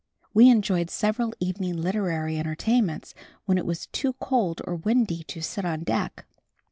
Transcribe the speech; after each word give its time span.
We 0.33 0.49
enjoyed 0.49 0.89
several 0.89 1.31
evening 1.39 1.77
literary 1.77 2.39
entertainments, 2.39 3.13
when 3.45 3.59
it 3.59 3.67
was 3.67 3.85
too 3.85 4.13
cold 4.13 4.59
or 4.65 4.75
windy 4.75 5.21
to 5.25 5.43
sit 5.43 5.63
on 5.63 5.81
deck. 5.83 6.25